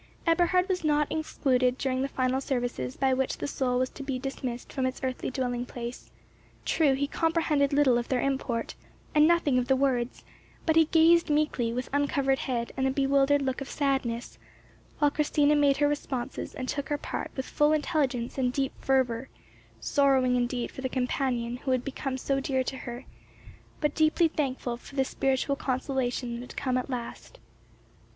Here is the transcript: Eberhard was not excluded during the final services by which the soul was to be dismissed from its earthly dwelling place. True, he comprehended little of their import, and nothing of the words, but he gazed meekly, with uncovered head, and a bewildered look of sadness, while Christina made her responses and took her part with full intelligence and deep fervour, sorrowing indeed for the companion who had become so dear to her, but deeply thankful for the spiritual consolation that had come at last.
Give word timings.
Eberhard 0.25 0.67
was 0.67 0.83
not 0.83 1.11
excluded 1.11 1.77
during 1.77 2.01
the 2.01 2.07
final 2.07 2.41
services 2.41 2.97
by 2.97 3.13
which 3.13 3.37
the 3.37 3.45
soul 3.47 3.77
was 3.77 3.89
to 3.91 4.01
be 4.01 4.17
dismissed 4.17 4.73
from 4.73 4.87
its 4.87 4.99
earthly 5.03 5.29
dwelling 5.29 5.63
place. 5.63 6.09
True, 6.65 6.93
he 6.95 7.05
comprehended 7.05 7.71
little 7.71 7.99
of 7.99 8.07
their 8.07 8.19
import, 8.19 8.73
and 9.13 9.27
nothing 9.27 9.59
of 9.59 9.67
the 9.67 9.75
words, 9.75 10.23
but 10.65 10.75
he 10.75 10.85
gazed 10.85 11.29
meekly, 11.29 11.71
with 11.71 11.87
uncovered 11.93 12.39
head, 12.39 12.71
and 12.75 12.87
a 12.87 12.89
bewildered 12.89 13.43
look 13.43 13.61
of 13.61 13.69
sadness, 13.69 14.39
while 14.97 15.11
Christina 15.11 15.55
made 15.55 15.77
her 15.77 15.87
responses 15.87 16.55
and 16.55 16.67
took 16.67 16.89
her 16.89 16.97
part 16.97 17.29
with 17.35 17.45
full 17.45 17.71
intelligence 17.71 18.39
and 18.39 18.51
deep 18.51 18.73
fervour, 18.79 19.29
sorrowing 19.79 20.35
indeed 20.35 20.71
for 20.71 20.81
the 20.81 20.89
companion 20.89 21.57
who 21.57 21.69
had 21.69 21.85
become 21.85 22.17
so 22.17 22.39
dear 22.39 22.63
to 22.63 22.75
her, 22.77 23.05
but 23.79 23.93
deeply 23.93 24.27
thankful 24.27 24.77
for 24.77 24.95
the 24.95 25.05
spiritual 25.05 25.55
consolation 25.55 26.39
that 26.39 26.49
had 26.53 26.57
come 26.57 26.75
at 26.75 26.89
last. 26.89 27.37